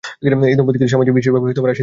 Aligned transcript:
এই 0.51 0.57
দম্পতিকে 0.59 0.85
স্বামীজী 0.91 1.11
বিশেষভাবে 1.17 1.45
আশীর্বাদ 1.47 1.57
করিয়াছিলেন। 1.63 1.79